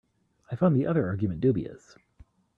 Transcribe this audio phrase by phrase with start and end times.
[0.49, 1.95] I find the other argument dubious.